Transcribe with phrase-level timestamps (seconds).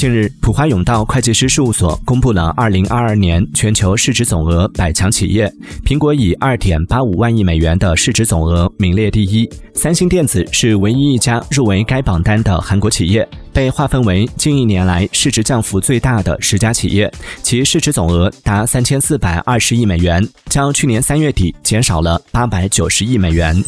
[0.00, 5.52] 近日，普华永道会计师事务所公布了2022年全球市值总额百强企业，
[5.84, 17.12] 苹果以2.85万亿美元的市值总额名列第一，三星电子是唯一一家入围该榜单的韩国企业，被划分为近一年来市值降幅最大的十家企业，
[17.42, 23.62] 其市值总额达3420亿美元，较去年三月底减少了890亿美元。